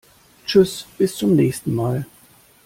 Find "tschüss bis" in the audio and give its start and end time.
0.47-1.15